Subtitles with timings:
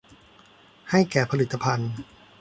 [0.89, 1.91] ให้แก่ผลิตภัณฑ์